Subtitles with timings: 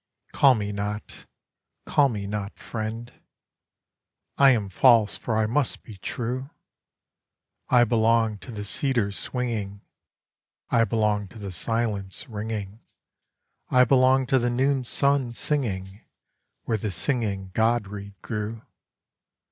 [0.31, 1.27] Call me not,
[1.85, 5.97] call me not friend—I am false for I must be
[7.69, 14.83] true!I belong to the cedar, swinging;I belong to the silence, ringing;I belong to the noon
[14.83, 16.01] sun, singingWhere
[16.81, 18.63] the singing god reed grew.